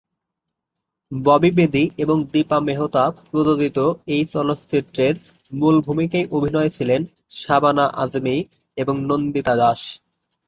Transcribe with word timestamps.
ববি 1.11 1.49
বেদি 1.57 1.83
এবং 1.97 2.17
দীপা 2.31 2.57
মেহতা 2.59 3.03
প্রযোজিত 3.27 3.77
এই 4.07 4.23
চলচ্চিত্রের 4.25 5.13
মূল 5.51 5.75
ভূমিকায় 5.81 6.29
অভিনয়ে 6.31 6.75
ছিলেন, 6.77 7.01
শাবানা 7.39 7.85
আজমি 8.03 8.37
এবং 8.77 8.95
নন্দিতা 9.09 9.53
দাস। 9.57 9.79